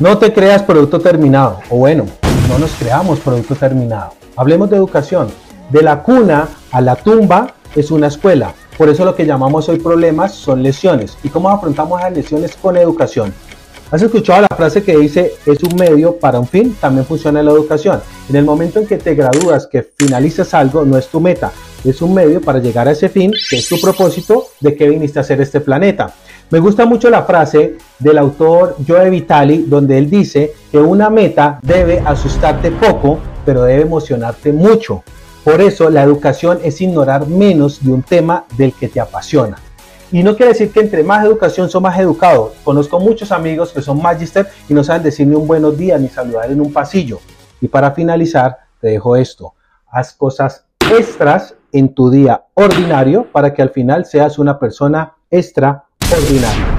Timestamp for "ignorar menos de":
36.80-37.92